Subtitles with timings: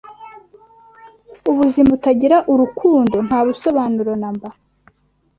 [1.51, 4.49] Ubuzima butagira urukundo nta busobanuro namba.